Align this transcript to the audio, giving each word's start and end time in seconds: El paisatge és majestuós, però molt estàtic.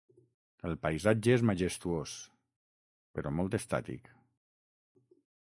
El 0.69 0.77
paisatge 0.85 1.35
és 1.39 1.43
majestuós, 1.49 2.15
però 3.19 3.35
molt 3.41 3.59
estàtic. 3.61 4.11